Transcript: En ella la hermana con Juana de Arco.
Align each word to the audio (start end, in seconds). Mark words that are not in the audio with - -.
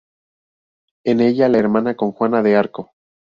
En 1.05 1.19
ella 1.19 1.47
la 1.47 1.59
hermana 1.59 1.93
con 1.95 2.11
Juana 2.11 2.41
de 2.41 2.55
Arco. 2.55 2.91